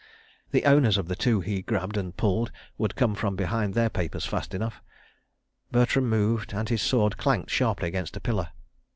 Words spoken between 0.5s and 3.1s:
owners of the two he grabbed and pulled would